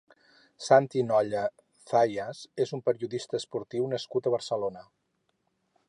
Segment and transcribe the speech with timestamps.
[0.67, 1.43] Santi Nolla
[1.91, 4.87] Zayas és un periodista esportiu nascut a Barcelona.